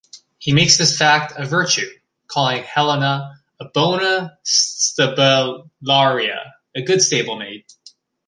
He 0.39 0.51
makes 0.51 0.79
this 0.79 0.97
fact 0.97 1.33
a 1.37 1.45
virtue, 1.45 1.87
calling 2.27 2.63
Helena 2.63 3.39
a 3.59 3.65
"bona 3.65 4.35
stabularia", 4.43 6.39
a 6.75 6.81
"good 6.81 7.03
stable-maid". 7.03 7.65